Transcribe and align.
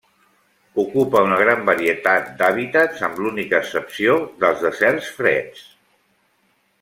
Ocupa 0.83 1.19
una 1.25 1.35
gran 1.41 1.59
varietat 1.67 2.31
d'hàbitats, 2.41 3.03
amb 3.09 3.21
l'única 3.25 3.59
excepció 3.65 4.15
dels 4.45 4.65
deserts 4.69 5.13
freds. 5.19 5.63